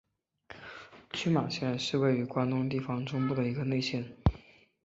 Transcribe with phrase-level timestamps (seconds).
[1.13, 4.17] 群马县是位于关东地方中部的一个内陆县。